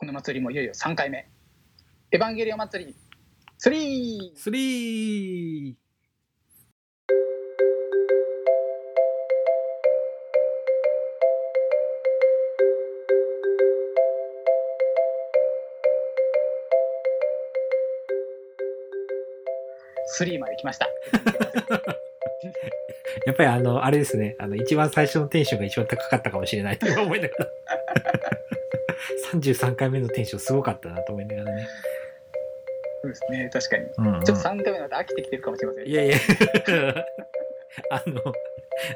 [0.00, 1.28] この祭りもいよいよ3回目。
[2.10, 2.96] エヴァンゲリオン祭り
[3.62, 4.34] 3!
[4.42, 20.86] スリー3まで来ました。
[23.26, 24.34] やっぱりあの、あれですね。
[24.38, 27.46] あの、一番最初のテンションが一番高かったかもしれないと 思いながら。
[29.32, 31.68] 33回目のテンションすごかったなと思いながらね。
[33.02, 33.86] そうですね、確かに。
[33.98, 34.24] うん、うん。
[34.24, 35.88] ちょっと3回目だと飽きてきてるかもしれません。
[35.88, 36.16] いやいや。
[37.90, 38.32] あの、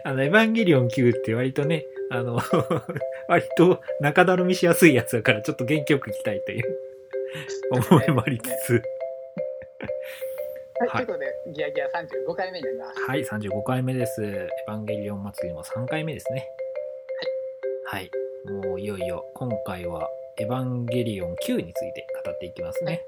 [0.04, 2.38] あの、エヴァンゲリオン9って割とね、あの、
[3.28, 6.78] 割と中だるみしやすいやつだから、ちょっと元気よくいきたいという
[7.70, 8.82] 思いもありつつ。
[10.80, 13.00] はい、はいということで、ギヤギヤ35回目になります。
[13.02, 14.22] はい、35回目です。
[14.22, 16.48] エヴァンゲリオン祭りも3回目ですね。
[17.86, 18.02] はい。
[18.02, 18.23] はい。
[18.44, 20.06] もういよいよ、今回は
[20.38, 23.06] エヴァンゲリオン9について語っていきますね。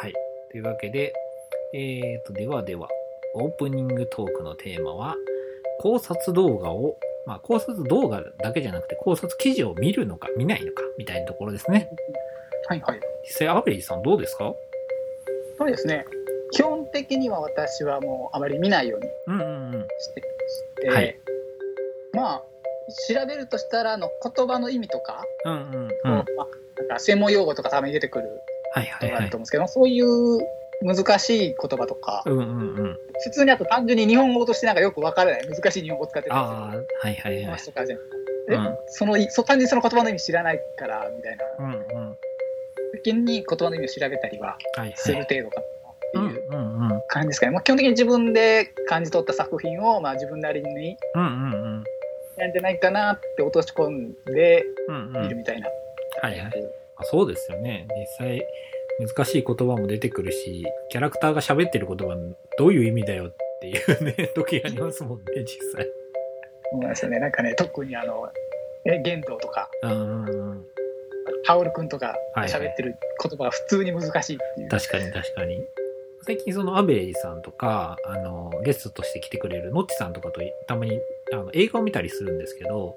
[0.00, 0.14] はい。
[0.50, 1.12] というわけで、
[1.74, 2.88] えーと、ではでは、
[3.34, 5.14] オープニングトークのテーマは、
[5.80, 11.90] 考察動画を、まあ考察動画だけじゃなくて考察記事を見るのか見ないのかみたいなところですね。
[12.68, 13.00] はいはい。
[13.24, 14.54] 実際、アベリーさんどうですか？
[15.58, 16.06] そうですね。
[16.52, 19.88] 基本的には私はもうあまり見ないようにうんうんうん。
[19.98, 21.18] してまして、はい
[22.14, 22.42] まあ、
[23.08, 25.88] 調べるとしたらあの言葉の意味とか、うんうんうん。
[26.04, 26.14] まあ、
[26.78, 28.24] なんか専門用語とかたまに出てくる
[29.00, 29.36] とがあると。
[29.36, 30.38] 思うんですけど、そういう
[30.82, 32.96] 難しい言葉とか、うんうんうん。
[33.24, 37.44] 普通にあと単純に日本語としてなんかよくわからない難しい日本語を使ってたりするああ、はいはいはい。
[37.44, 37.98] 話とかじゃん。
[37.98, 38.02] う
[38.50, 41.76] えんそのいそ単純にその言葉の意味知らないからみたいなうんう
[42.12, 42.16] ん。
[43.04, 45.24] 時に言葉の意味を調べたりははいするはい。
[45.28, 45.66] 程度かなっ
[46.12, 47.02] てうんいう。
[47.08, 47.52] 感じですかね。
[47.52, 51.77] まあ、基本的に自分で感じ取った作品をまあ自分なりにうんうんうん。
[52.38, 55.22] なんじゃないかなって落とし込んでうんうん。
[55.22, 55.68] 見るみたいな。
[56.22, 56.52] はいはい。
[56.96, 57.86] あそうですよね。
[58.18, 58.42] 実際、
[58.98, 62.16] 難しい言葉も出てくるし、キャラクターが喋ってる言葉
[62.58, 65.86] どういう意味だよっていうね、 時ありますもんね、実際。
[66.72, 67.18] そうなんですよね。
[67.20, 68.28] なんかね、特にあの、
[68.84, 70.66] え、玄道とか、うんうんうん。
[71.44, 74.68] タオルくんとかはい喋ってる言葉が普通に難しいっていう。
[74.68, 75.64] 確かに確かに。
[76.22, 81.00] 最近そのアベレージさんとか、あの、ゲストとして来てくれるノッチさんとかとたまに
[81.32, 82.96] あの映画を見たりするんですけど、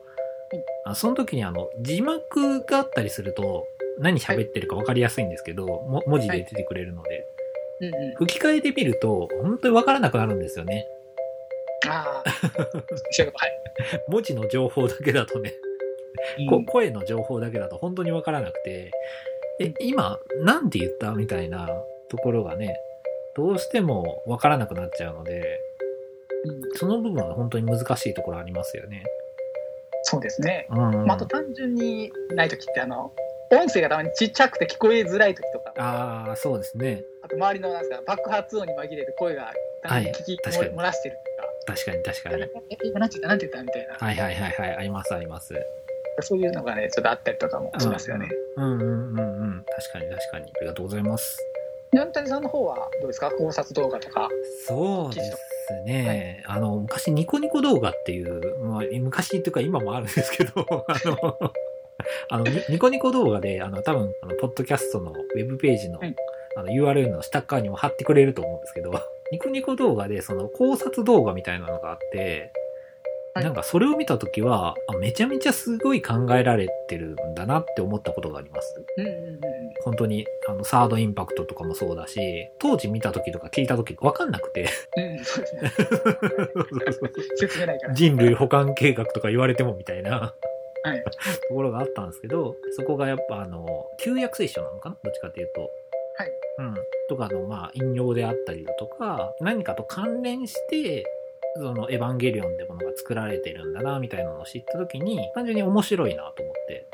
[0.86, 3.68] あその時にあの、字幕があったりすると、
[4.00, 7.28] 何喋ってるか分かりやすいんですけど、も文字で出てくれるので、
[7.82, 8.16] うんうん。
[8.16, 10.88] 吹き替えで見ると、本当に分からなくなるんですよね。
[11.88, 12.32] ああ。
[14.08, 15.54] 文字の情報だけだとね、
[16.50, 16.66] こうん。
[16.66, 18.92] 声の情報だけだと本当に分からなくて、
[19.60, 21.68] え、今、なんて言ったみたいな
[22.10, 22.76] ところがね、
[23.36, 25.71] どうしても分からなくなっちゃうので、うん
[26.76, 29.04] その部分は本当に難しいところありますよね。
[30.04, 30.68] そうですね。
[30.70, 30.78] うん。
[31.06, 33.12] まあ、あと単純にない時って、あの、
[33.52, 37.04] 音声がたまにちっちゃくて聞こえづらい時とか、ああ、そうですね。
[37.24, 39.54] あと周りのなんですか爆発音に紛れて声が
[39.84, 41.16] 単純に聞きはい確かに漏らしてる
[41.68, 42.44] と確かに確かか、に。
[42.44, 43.28] え、今なんて言った？
[43.28, 44.78] なんて言ったみたいな、はいはいはいはい。
[44.78, 45.54] ありますあります。
[46.22, 48.28] そういうのがね、ちょっとあったりとかもしますよね。
[48.58, 48.88] うんうんうん
[49.20, 49.66] うん。
[49.78, 50.46] 確かに確かに。
[50.46, 51.38] ありがとうございます。
[51.94, 53.32] ニャンタニさんの方はどうですか？
[53.32, 54.30] 考察動画とか。
[54.68, 55.38] そうです
[55.86, 56.44] ね。
[56.48, 60.52] あの、昔ニコニコ動画っていう、まあ、昔っていうか今もあるんですけど、
[60.88, 61.52] あの、
[62.30, 66.16] あのニニコニコ動画で、あの、多分、あの、ポッドキャストのウェブページの、うん
[66.56, 68.92] あの、URL の下っ側にも貼ってくれると思うんですけど、
[69.32, 72.52] ニコニコ動画で、その、考察動画みたいなのがあって、はい
[73.36, 78.84] なんかそれを見たときは、あめちゃめちゃすごい考えられてるんだなって思ったことがあります。
[78.98, 79.40] うんうんうん
[79.84, 82.20] 本当に、あの、サードインパクトとかもそうだし、
[82.60, 85.18] 当時見た時とか聞いた時わかんなくて、うん。
[85.18, 85.72] うん、そうですね。
[87.38, 87.94] 説明ないから。
[87.96, 90.36] 人類保管計画とか言われてもみたいな
[90.84, 91.04] はい。
[91.04, 93.66] ところがあったんですけど、そこがやっぱあの、
[93.98, 94.98] 旧約聖書なのかな？
[95.04, 95.62] どっちかというと。
[95.62, 96.32] はい。
[96.60, 96.76] うん。
[97.10, 101.04] とかの、まあ、引用であったりだとか、何かと関連して、
[101.56, 106.88] そのエヴァンゲリオンってものが作られてるんだな、みたいなのを知った時に、単純に面白いなと思って。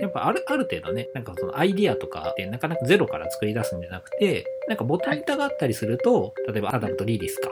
[0.00, 7.50] やっぱある、ある程度ね、なんかそのアイディアとかってなかなかゼロから作り出すんじゃなくて、なんかボタン板があったりすると、例えばアダムとリリスか、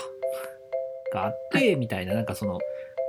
[1.12, 2.58] があって、みたいな、なんかその、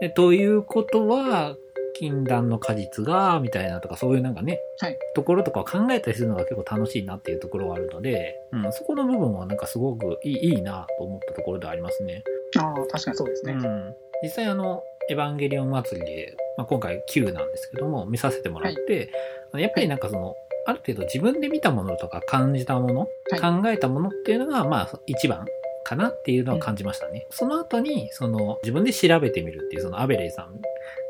[0.01, 1.55] で、ということは、
[1.97, 12.23] 禁断の果実が、みたいなとか、そういうなんかね、はいところとかを考えたりするのが結構楽しいなっていうところはあるので、うん、そこの部分はなんかすごくいいいいなと思ったところではありますね。
[12.57, 13.53] ああ、確かにそうですね。
[13.53, 19.11] うん、実際あの、エヴァンゲリオン祭りで、まあ、今回9なんですけども、見させてもらって、
[19.51, 20.35] あのやっぱりなんかその、
[20.65, 23.09] ある程度自分で見たものとか感じたもの、はい
[23.41, 25.45] 考えたものっていうのが、まあ一番
[25.83, 27.25] かなっていうのは感じましたね。
[27.29, 30.61] その後に、その自分で調べてみるっていう、そのアベレイさん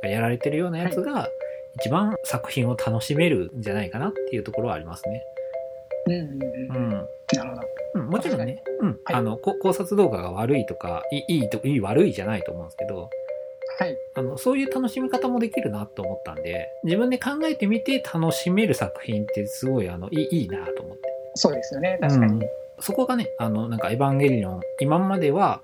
[0.01, 1.30] がやられてるようなやつが、
[1.80, 5.24] 一番作品を楽しめるんじゃないかなっていうところはありますね。
[6.07, 7.07] うんうんうん。
[7.33, 7.39] うん。
[7.39, 7.62] なるほど。
[7.95, 13.09] うん、もちろんね、うん、はいあの、こ考察動画が悪いとか、いいいいと、いい悪いじゃないと思うんですけど、
[13.79, 13.97] はい。
[14.15, 21.01] あの、そういう楽しみ方もできるなと思ったんで、自分で考えてみて楽しめる作品ってすごい、あの、いいいいなと思って。
[21.35, 21.97] そうですよね。
[22.01, 22.41] 確かに。
[22.41, 25.62] うんそこがね、あの、なんかエヴァンゲリオン、今までは、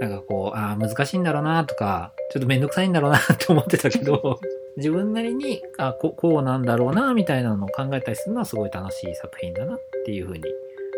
[0.00, 4.38] なんかこう、ああ、難しいんだろうなとか、ちょっとめんどくさいんだろうなって思ってたけど、
[4.76, 10.42] 自分なりに、あここうなんだろうな、みたいなのを考えたりするのはすごい楽しい作品だなっていうふうに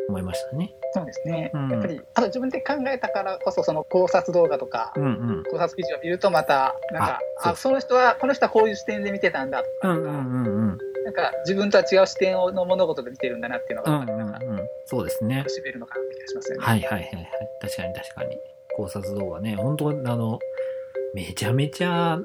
[0.09, 0.73] 思いましたね。
[0.93, 1.51] そうですね。
[1.53, 5.09] うんやっぱり、あと自分で考えたからこそ、その考察動画とか、うんう
[5.41, 5.45] ん。
[5.51, 10.79] 考察記事を見るとまた、なんか、ああその人は、この人はこういう視点で見てたんだとか、うんうんうんうん。
[11.05, 14.61] なんか自分とは違う視点をの物事で見てるんだなっていうのが、うんうんなんか、うん。
[14.87, 15.51] そうですね楽。
[15.51, 16.65] しめるのかなって気がしますよね。
[16.65, 17.29] はいはいはいはい。
[17.61, 18.37] 確かに確かに。
[18.77, 20.39] 考察動画ね、本当あの、
[21.15, 22.19] めちゃめちゃ、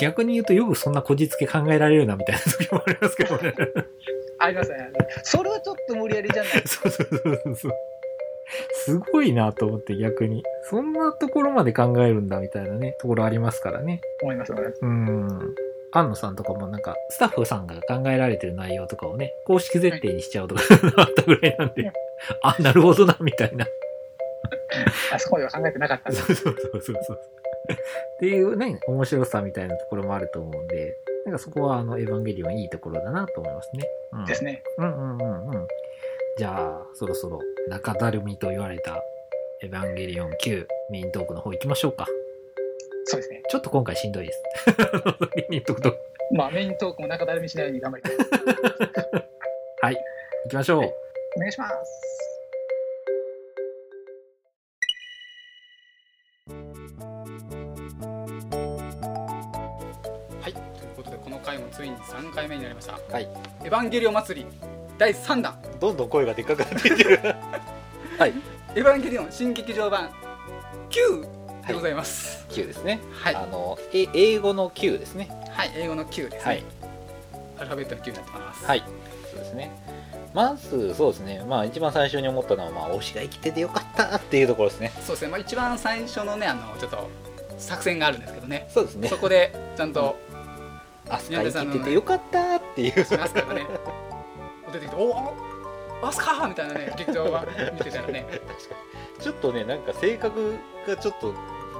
[0.00, 3.54] 逆に言うとよくそんなこじつけ考えられるなみたいな時もありますけどね。
[4.38, 4.90] ありますね。
[5.22, 6.52] それはちょっと無理やりじゃない？
[6.66, 7.72] そうそうそうそう。
[8.72, 10.42] すごいなと思って逆に。
[10.70, 14.00] そんなところまで考えるんだみたいなね、ところありますからね。
[14.22, 14.78] 思います思います。
[14.82, 15.54] うん。
[15.92, 20.62] 安野さんとかもなんか、スタッフさんが考えられてる内容とかをね、公式設定にしちゃうとか
[20.96, 21.90] あったぐらいなんで、
[22.42, 23.66] あ、なるほどな、みたいな。
[25.12, 27.20] あそこまでは考えてなかったそうそうそうそう。
[27.70, 27.76] っ
[28.20, 30.96] ていうね、面白さみたいなところもあると思うんで、
[31.28, 33.84] なんかそこはあの、エヴァンゲリオンいいところだなと思いますね。
[34.12, 34.62] うん、ですね。
[34.78, 35.68] うんうんうんうん。
[36.38, 39.02] じゃあ、そろそろ中だるみと言われた
[39.62, 42.06] エヴァンゲリオン9メイントークの方行きましょうか。
[43.04, 43.42] そうですね。
[43.50, 44.42] ちょっと今回しんどいです。
[44.64, 45.94] 先に言っとくと。
[46.34, 48.16] まあメイントークも中だるみしないように頑張りたい。
[49.82, 49.94] はい。
[50.44, 50.78] 行きましょう。
[50.78, 50.94] はい
[51.36, 52.27] お願いします。
[61.78, 62.98] ついに3回目になりました。
[63.12, 63.28] はい。
[63.62, 64.46] エヴァンゲリオン祭り
[64.98, 65.56] 第3弾。
[65.78, 67.20] どんどん声がでかくなっていってる。
[68.18, 68.32] はい。
[68.74, 70.10] エヴァンゲリオン新劇場版
[70.90, 72.44] 9でございます。
[72.48, 72.98] 9ですね。
[73.22, 73.34] はい。
[73.36, 75.28] あの、え英語の9ですね。
[75.52, 76.50] はい、英語の9ですね。
[76.50, 76.64] はい。
[77.58, 78.66] アルファベットの9になってます。
[78.66, 78.82] はい。
[79.30, 79.70] そうですね。
[80.34, 81.44] まず、そうですね。
[81.48, 84.92] まあ、一番最初に思ったのは、まあ、推しが生きててよかったっていうところですね。
[85.06, 85.28] そうですね。
[85.28, 87.08] まあ一番最初のね、あのちょっと
[87.56, 88.66] 作戦があるんですけどね。
[88.68, 89.16] そうですねそ。
[89.16, 90.16] こでちゃんと
[91.10, 93.04] アスカ生きててよかったっていう。
[93.04, 93.66] しますからね。
[94.72, 95.36] 出てきて、おお、
[96.02, 98.26] アスカーみたいなね、劇場が見てたらね。
[99.20, 100.56] ちょっとね、なんか性格
[100.86, 101.34] がちょっと、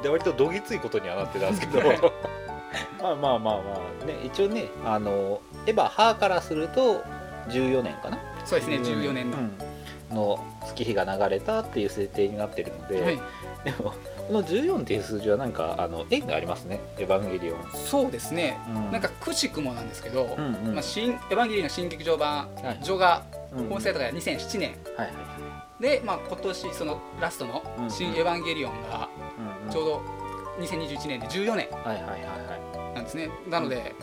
[0.09, 1.89] 割とどぎついことにはなってたんですけど、
[3.01, 3.61] まあまあまあま
[4.03, 7.03] あ、ね、一応ね、あの、エヴァ、ハーからすると、
[7.49, 9.39] 14年かなそうですね、14年の。
[9.39, 9.59] うん
[10.11, 13.21] の月日が流れたっていう設定になってるので、はい、
[13.65, 13.95] でも、こ
[14.31, 17.59] の14っていう数字はなんか、あの、縁がありますね、エヴァンゲリオン。
[17.73, 18.59] そうですね。
[18.69, 18.93] うん。
[18.93, 20.75] なんかくしくもなんですけど、うんうん。
[20.75, 23.25] まあ新エヴァンゲリオンの新劇場版はい序が
[23.57, 23.69] うん。
[23.69, 29.09] 本制とか2007年はいはいで、まあ今年そのラストのうん新エヴァンゲリオンが
[29.71, 30.03] ちょうど
[30.61, 32.95] 2021年で14年はいはいはいはい。
[32.95, 33.31] なんですね。
[33.49, 33.95] なので、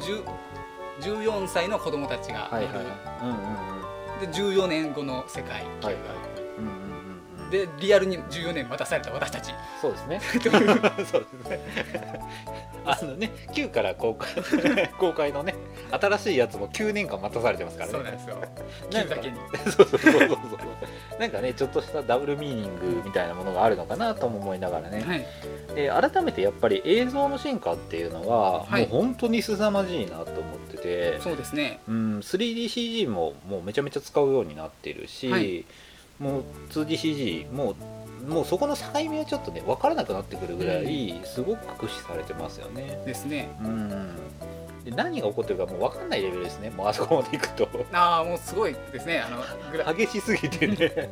[0.00, 0.22] 10
[1.00, 2.74] 14歳の子供たちがはいはい
[3.22, 3.36] うんうん
[4.14, 4.20] うん。
[4.20, 5.92] で14年後の世界はいがう。
[5.92, 6.31] んうんうんうん
[7.52, 9.52] でリアルに14年待たされた私たち。
[9.82, 10.20] そうですね。
[11.04, 11.60] そうですね。
[12.84, 15.54] あのね9から公開 公開のね
[15.92, 17.92] 新しいやつも9年間待たされてますからね。
[17.92, 18.36] そうなんですよ。
[18.90, 19.36] なんか9だけに。
[19.70, 21.20] そうそうそうそうそう。
[21.20, 25.26] なんかねちょっとしたダブルミーニングみたいなものがあるのかなとも思いながらね、はい。
[25.74, 28.88] で改めてやっぱり映像の進化っていうのは、はい。
[28.88, 31.20] もう本当に凄まじいなと思ってて。
[31.20, 31.80] そうですね。
[31.86, 35.66] うん 3DCG ももうめちゃめちゃ使うようになってるし、はい
[36.22, 37.76] もう 2DCG もう
[38.30, 43.02] もうそこの境目はちょっとね分からなくなってくるぐらいすごく駆使されてますよね。
[43.04, 43.50] ですね。
[43.60, 44.16] うん。
[44.84, 46.70] で何が起こってるかもう分かんないレベルですね。
[46.70, 47.68] もうあそこまで行くと。
[47.92, 49.20] ああもうすごいですね。
[49.20, 49.28] あ
[49.86, 51.10] の激しすぎてね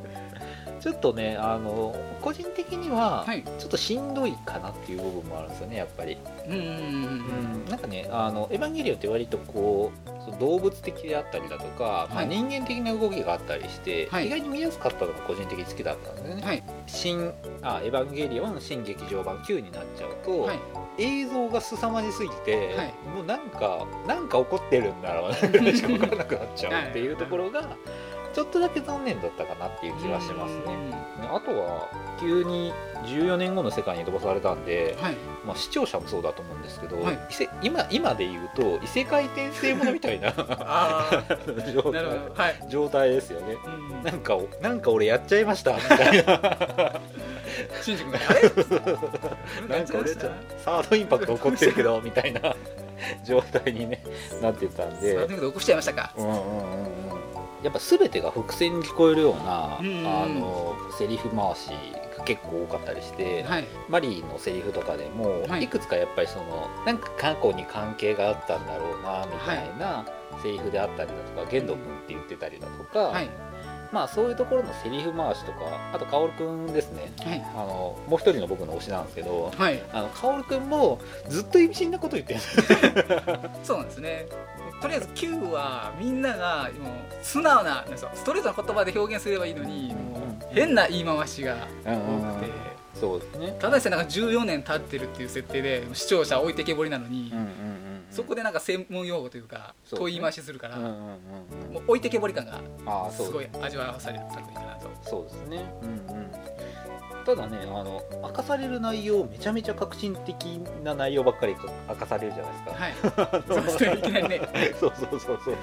[0.81, 3.43] ちょっとねあの個人的にははい。
[3.43, 6.17] ちょっとしんどいかなっていう部分もあるんですよねやっぱり。
[6.47, 12.29] うんうんうんうんなんかねあのエヴァンゲリオンって割とこうその動物的であったりだとか、まあ、はい。
[12.29, 14.27] 人間的な動きがあったりして、はい。
[14.27, 16.63] 意外に見やすかったのが個人的に好きだったんですよね、はい。
[16.87, 17.33] 新
[17.63, 20.59] あエヴァンゲリオン新劇場版9になっちゃうと、はい。
[20.99, 22.95] 映像が凄まじすぎて、はい。
[23.15, 27.77] もうなんかなんか起こってるんだろうなぐらいしか分からなくなっちゃうっていうところが
[28.33, 31.11] ちょっとだけ残念だったかなっていう気がしますね。
[31.23, 31.89] あとは
[32.21, 32.73] 急に
[33.05, 35.15] 14年後の世界に飛ばされたんで、はい。
[35.45, 37.19] まあ、視聴者もそうだと思うんですけど、はい。
[37.63, 41.23] 今今で言うと異世界転生ものみたいな あ
[42.69, 43.11] 状態。
[43.11, 43.57] ですよね。
[43.65, 44.03] うん。
[44.03, 47.01] なんかおなんか俺やっちゃいましたみたいな。
[47.83, 48.43] 新宿があれ
[49.79, 52.55] なんか俺サードインパクト起こってるけどみたいな。
[53.25, 54.05] 状態に、ね、
[54.43, 55.15] なってたんで。
[55.15, 56.13] そういうこと起こしちゃいましたか。
[56.17, 57.20] うんうんうんうん
[57.63, 61.71] やっぱ全てが伏線に聞こえるような、うんうんあのセリフ回し
[62.19, 63.65] が結構多かったりして、はい。
[63.89, 65.65] マリーのセリフとかでも、はい。
[65.65, 70.05] い、くつかやっぱりそのなんか過去に関係があったんだろうなみたいな
[70.43, 73.31] セリフであったりだとか玄斗君って言ってたりだとか、はい
[73.93, 77.13] まあそういうところのセリフ回しとかあと薫君ですね。
[77.25, 77.45] はい。
[77.55, 79.83] あのもう一人の僕の推しなんですけどはい。
[79.93, 82.41] あの薫君もずっと意味深なこと言ってる。
[83.63, 84.27] そうなんですね。
[84.81, 86.93] とりあえず Q はみんながもう
[87.23, 92.71] 素直なストレートな言葉で表現すればいいのにもう変な言い回しが多くて。
[92.95, 93.57] そうですね。
[93.59, 97.80] ただでさえなんか14年経ってるっていう設定で視聴者置いてけぼりなのに、うんうんうん
[98.11, 101.19] そこでなんか専門用語というか問い回しするから、も
[101.81, 104.91] う置いてけぼり感がすごい味わわされる作品かなと。
[105.03, 105.73] そうですね。
[105.83, 106.31] うんうん。
[107.25, 110.45] ただねあの明かされる内容めちゃめちゃ革新的
[110.83, 111.55] な内容ばっかり
[111.89, 113.43] 明かされるじゃないですか、はい。
[113.47, 114.41] そうですねいきなりね。
[114.81, 115.57] そうそうそうそうそう。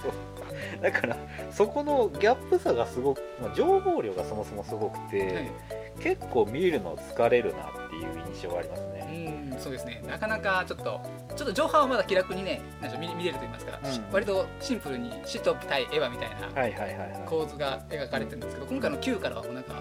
[0.81, 1.17] だから
[1.51, 5.51] そこのギャップさがすごく、まあ、情報量がそもそもすごくて、はい。
[5.99, 10.03] 結構見るの疲れるなっていう印象がありますうね、んそうですね。
[10.07, 11.01] なかなかちょっと
[11.35, 14.13] ちょっと情報はまだ気楽にねなんか見見れると言いますか、うん。
[14.13, 19.73] 割とシンプルに死と対エヴァみたいな構図が描かれてるんですけど今回の Q からはもうなんか、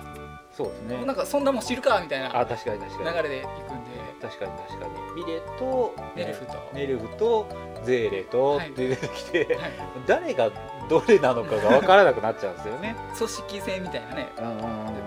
[0.56, 1.04] そうですね。
[1.04, 3.16] なんかそんなもん知るかみたいなあ確かに確かに。
[3.16, 4.06] 流れでいくんで。
[4.22, 5.22] 確かに確かに。
[5.22, 7.46] ミレとネルフと、ネルフと
[7.84, 8.72] ゼーレとはい。
[8.72, 9.72] で出てきて、はい、
[10.06, 10.50] 誰が
[10.88, 12.96] どれなのかが分からなくなっちゃうんですよね。
[13.16, 14.60] 組織性みたいなねうんうんうん。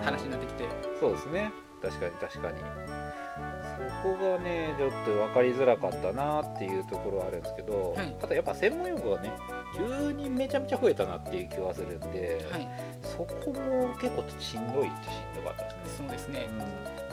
[0.04, 0.64] 話になってきて。
[1.00, 1.50] そうですね。
[1.82, 2.58] 確かに確かに。
[2.58, 2.99] そ
[4.02, 8.16] こがねちょっと分かりづらかったなっていうところはあるんですけど、はい。
[8.20, 9.32] ただやっぱ専門用語がね
[9.76, 12.68] 急にめちゃめちゃ増えたなっていう気はするんで、はい。
[13.02, 16.04] そこも結構しんどいっちゃしんどかったですね。
[16.04, 16.48] そうですね。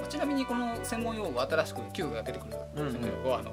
[0.10, 2.92] ちなみにこの専門用語新しく Q が出てくるうん。
[2.92, 3.52] 専門用語はあの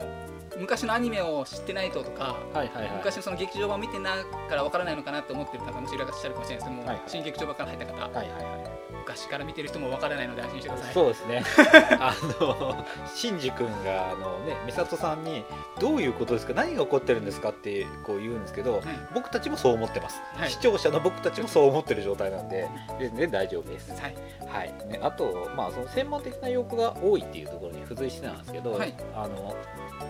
[0.59, 2.91] 昔のアニメを知ってないととかはいはいはい。
[2.99, 7.03] 昔のその劇場版を見てないからわからないのかなと思ってる方もいらっしゃるかもしれないですけども、はいはい。
[7.07, 8.74] 新劇場版から入った方、はいはいはい。
[8.99, 10.95] 昔から見てる人もわからないので安心してください。
[10.95, 11.45] そうですね。
[12.01, 12.85] あの
[13.15, 15.45] シンジ君があのね美里さんに
[15.81, 18.83] 「どういうことですか何が起こってるんですか?」ってこう言うんですけど、はい。
[19.15, 20.51] 僕たちもそう思ってます、はい。
[20.51, 24.17] 視聴者の僕たちもそう思ってる状態なんで全然大丈夫です、はい。
[24.47, 24.75] はい。
[24.87, 28.95] ね、あと、まあ、その専門的な用語が多いっていうところに付随してなんですけど、はい。
[29.15, 29.55] あの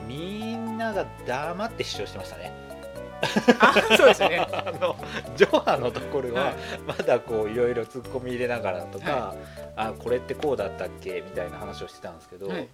[0.07, 2.53] みんなが黙って主張してましたね
[3.61, 4.39] あそうですよね。
[4.53, 4.97] あの
[5.37, 6.55] ジョハのところは、はい。
[6.87, 9.35] まだこういろいろ突っ込み入れながらとか、は
[9.77, 11.21] あこれってこうだったっけ？
[11.23, 12.69] みたいな話をしてたんですけど、はい。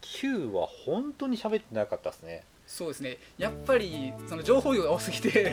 [0.00, 2.44] Q は本当に喋ってなかったですね。
[2.66, 3.16] そうですね。
[3.38, 5.52] やっぱりその情報量が多すぎて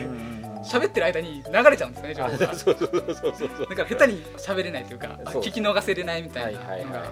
[0.64, 2.54] 喋喋ってる間に流れちゃうんですね情あ報が。
[2.54, 7.04] そうそうそうそうだから下手に喋れないというか聞き逃せれないみたはいいなのが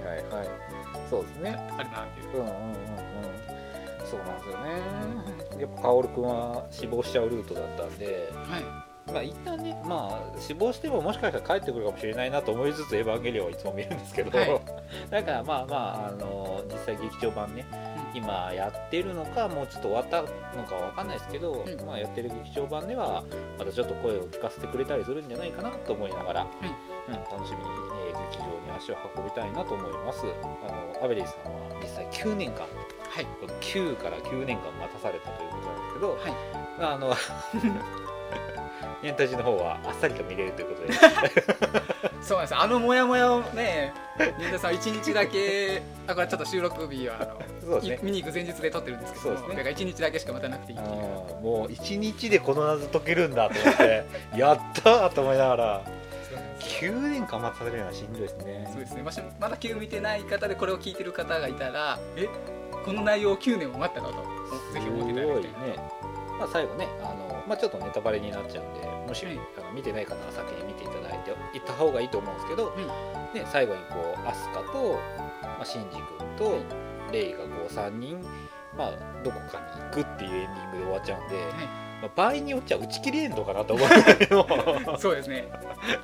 [1.08, 1.56] そうですね。
[1.78, 2.36] あるなっていう。
[2.38, 3.31] うんうんうんうん
[4.12, 5.62] そうなんですよね。
[5.62, 14.60] やっぱ薫君は死亡しちゃうルートだったんではまあ一旦ねまあ死亡してももしかしたら帰ってくるかもしれないなと思いつつ「エヴァンゲリオン」はいつも見るんですけど、はい。
[15.10, 17.64] だからまあまああの実際劇場版ね
[18.14, 21.86] 今やってるのかもうちょっと終わったのかわかんないですけど、うん。
[21.86, 23.24] まあ、やってる劇場版では
[23.58, 26.46] またちょっと声を聞かせてくれたりするんじゃないかなと思いながら、
[27.08, 27.70] うん、楽しみに、
[28.10, 30.24] えー劇場に足を運びたいなと思います。
[30.64, 32.68] あのアベリーさんは実際9年間い
[33.12, 33.26] はい。
[33.26, 36.32] この9から9年間待たされたということなんですけど、はい。
[36.78, 37.14] まああの
[39.02, 40.94] エンタジの方はあっさりと見れるということで。
[42.22, 42.56] そうなんです。
[42.56, 43.92] あのモヤモヤをね
[44.38, 47.94] 新田さん一日だけあこれちょっと収録日はあのそうですね。
[47.96, 49.48] い見に行く前日で撮ってるんですけどそうですね。
[49.48, 50.96] だから一日だけしか待たなくていいっていう。
[50.96, 54.04] もう1日でこの謎解けるんだと思って
[54.38, 55.82] やったーと思いながら。
[56.30, 58.68] そうなんです9年間待たされるのはしんどいですね。
[58.72, 62.28] そうですね、ましまだ Q 見てない方でこれを聞いてる方がいたらえ？
[62.84, 64.22] この内容を9年も待ったのと。
[64.72, 65.70] ぜひ思っていただきたい。
[65.70, 65.76] ね、
[66.38, 72.76] まあ、最後ねあの、まあ、ちょっとネタバレになっちゃうんでもし、はいあの見てない方は先に見ていただいていった方がいいと思うんですけど、ん。
[73.34, 74.98] ね、最後にこうアスカと、
[75.42, 76.58] まあ、シンジ君と
[77.12, 78.20] レイがこう3人、
[78.76, 81.36] まあ、どこかに行くっていうエンディングで終わっちゃうんで、
[82.02, 85.48] まあ、場合によっちゃ打ち切りエンドかなと思うぐらいのそうですね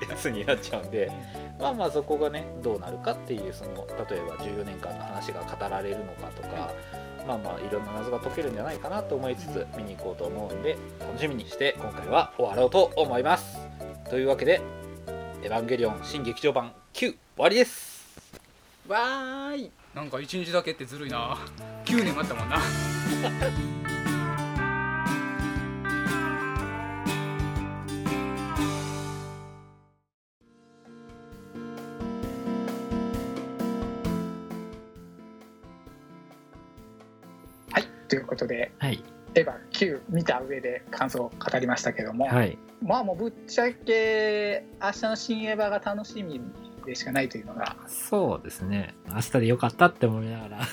[0.08, 1.10] やつになっちゃうんで
[1.58, 6.72] まあまあそこがねどうなるかっていうその例えば14年間の話が語られるのかとか、
[7.26, 13.58] まあまあいろんな謎が解けるんじゃないかなと思いつつ見に行こうと思うんで楽しみにして今回は終わろうと思います。
[14.10, 14.60] というわけで
[15.42, 18.08] 「エヴァンゲリオン新劇場版9」終わりです。
[18.88, 19.70] わーい。
[19.94, 21.36] なんか一日だけってずるいな。
[21.84, 22.58] 9年待ったもんな。
[38.38, 39.02] ことではい
[39.34, 42.56] 「エヴァ9見た上で感想を語りましたけども、はい。
[42.80, 46.40] まあもうぶっちゃけ明日の新エヴァが楽しみ
[46.86, 48.94] でしかないというのがそうですね。
[49.08, 50.60] 明日でよかったって思いながら。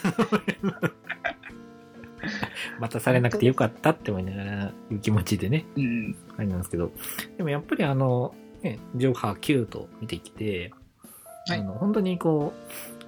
[2.79, 6.91] 待たされなくてよかったって思いながら、いう気持ちでね、うんあれなんですけど。
[7.37, 10.71] でもやっぱりあの、ね、ジョーハー9と見てきて、
[11.47, 12.53] はいあの本当にこ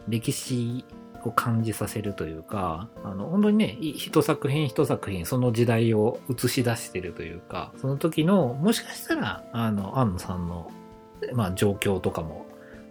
[0.08, 0.86] う、歴史
[1.24, 10.72] を感じさせるというか、あの、本当にね、一作品一作品、その時代を映し出してるというか、その時の、もしかしたら、あの、安野さんの、
[11.34, 12.46] まあ、状況とかも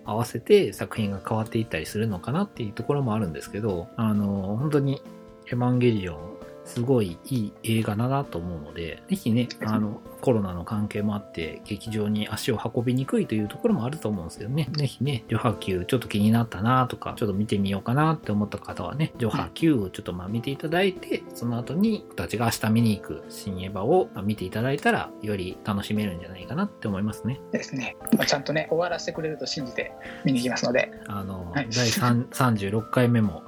[0.05, 5.03] 合わせて作品が変わっていったりするのかなっていうところもあるんですけど、あの、本当に、
[5.49, 6.36] エヴァンゲリオン、
[6.67, 27.41] すごいいい映画だなと思うので、ぜひね、あの、コロナの関係もあって、劇場に足を運びにくいというところもあると思うんですけどね、ぜひね、ジョハ Q ちょっと気になったなとか、ちょっと見てみようかなって思った方はね、ジョハ Q をちょっとまあ見ていただいて、その後に僕たちが明日見に行く新エヴァをまあ見ていただいたら、より楽しめるんじゃないかなって思いますね。
[27.53, 29.93] ですね、まあ、ちゃんとね終わらせてくれると信じて
[30.25, 30.91] 見に行きますので。
[31.07, 31.69] あの、はい。
[31.71, 33.45] 第3 36回目も、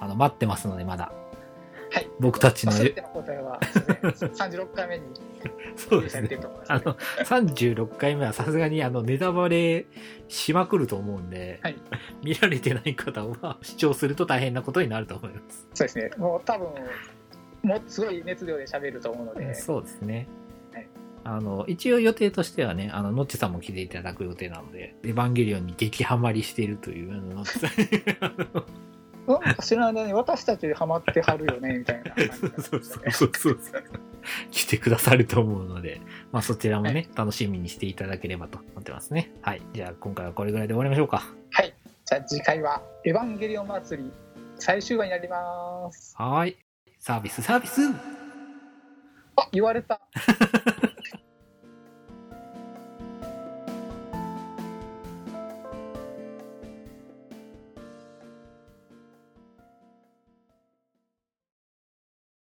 [0.00, 1.12] あの、待ってますので、まだ。
[2.18, 3.60] はい僕たちのの答えは
[4.02, 5.04] 36回目に
[5.76, 6.40] そうですねされてる。
[6.40, 9.86] と思いますあの、36回目はさすがにあの、ネタバレ
[10.26, 11.76] しまくると思うんで、はい
[12.24, 15.68] 見られてない方は視聴すると大変なことになると思います。
[15.74, 16.68] そうですねもう多分
[17.62, 20.26] もうすごい熱量で喋ると思うのでそうですね
[20.72, 20.88] はい。
[21.24, 27.70] あの、一応予定としてはね、あの、のっちさんも来ていただく予定なので、エヴァンゲリオンに激ハマりしているという、あの、さん。
[29.28, 33.58] なんか知らない間に私たちハマってはるよねみたいな感じそうそうそうそう。
[34.50, 36.00] 来てくださると思うので、
[36.32, 39.32] まあそちらもね、楽しみにしていただければと思ってますね。
[39.42, 39.62] はい。
[39.72, 41.22] じゃあ今回はこれぐらいで終わりましょうか。
[41.50, 44.10] はいじゃあ次回は「エヴァンゲリオン祭り」
[44.56, 46.56] 最終話になりますはーい。
[46.98, 47.80] サービス、サービス
[49.36, 50.00] あ言われた